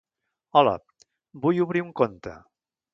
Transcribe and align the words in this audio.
Hola, 0.61 0.73
vull 1.47 1.63
obrir 1.67 1.87
un 1.91 1.95
compte. 2.03 2.39